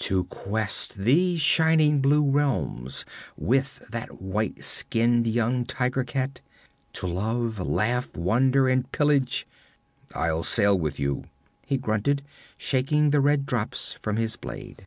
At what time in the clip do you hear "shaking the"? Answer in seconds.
12.58-13.20